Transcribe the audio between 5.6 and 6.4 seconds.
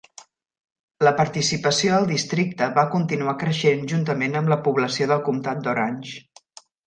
d'Orange.